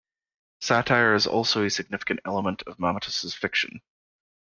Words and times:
Satire 0.61 1.13
is 1.13 1.27
also 1.27 1.63
a 1.63 1.69
significant 1.69 2.21
element 2.25 2.63
of 2.63 2.79
Mamatas's 2.79 3.35
fiction. 3.35 3.81